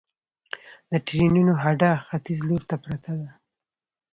د 0.89 0.91
ټرېنونو 1.07 1.53
هډه 1.63 1.91
ختیځ 2.07 2.39
لور 2.49 2.61
ته 2.69 2.75
پرته 2.83 3.11
ده 3.21 3.29